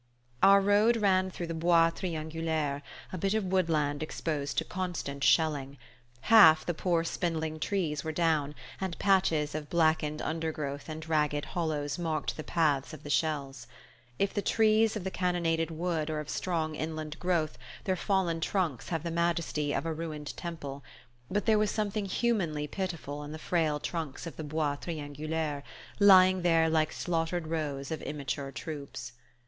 [0.41, 2.81] Our road ran through the "Bois Triangulaire,"
[3.13, 5.77] a bit of woodland exposed to constant shelling.
[6.21, 11.99] Half the poor spindling trees were down, and patches of blackened undergrowth and ragged hollows
[11.99, 13.67] marked the path of the shells.
[14.17, 18.89] If the trees of a cannonaded wood are of strong inland growth their fallen trunks
[18.89, 20.83] have the majesty of a ruined temple;
[21.29, 25.61] but there was something humanly pitiful in the frail trunks of the Bois Triangulaire,
[25.99, 29.11] lying there like slaughtered rows of immature troops.